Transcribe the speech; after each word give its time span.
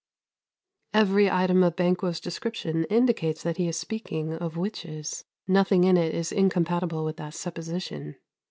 Every 0.95 1.29
item 1.29 1.61
of 1.61 1.75
Banquo's 1.75 2.19
description 2.19 2.85
indicates 2.85 3.43
that 3.43 3.57
he 3.57 3.67
is 3.67 3.77
speaking 3.77 4.33
of 4.33 4.57
witches; 4.57 5.25
nothing 5.47 5.83
in 5.83 5.95
it 5.95 6.15
is 6.15 6.31
incompatible 6.31 7.05
with 7.05 7.17
that 7.17 7.35
supposition. 7.35 8.15